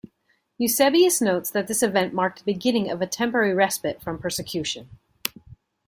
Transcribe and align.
Eusebius 0.57 1.21
notes 1.21 1.51
that 1.51 1.67
this 1.67 1.83
event 1.83 2.11
marked 2.11 2.39
the 2.39 2.43
beginning 2.53 2.89
of 2.89 3.03
a 3.03 3.05
temporary 3.05 3.53
respite 3.53 4.01
from 4.01 4.17
persecution. 4.17 4.89